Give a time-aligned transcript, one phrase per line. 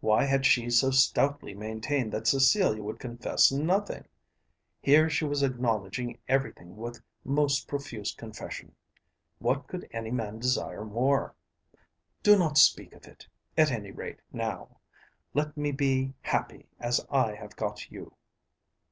[0.00, 4.08] Why had she so stoutly maintained that Cecilia would confess nothing.
[4.80, 8.74] Here she was acknowledging everything with most profuse confession.
[9.38, 11.36] What could any man desire more?
[12.24, 14.80] "Do not speak of it; at any rate now.
[15.32, 18.16] Let me be happy as I have got you."